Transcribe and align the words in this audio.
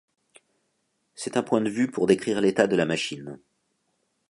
C'est 1.13 1.37
un 1.37 1.43
point 1.43 1.61
de 1.61 1.69
vue 1.69 1.91
pour 1.91 2.07
décrire 2.07 2.41
l'état 2.41 2.65
de 2.65 2.75
la 2.75 2.87
machine. 2.87 3.37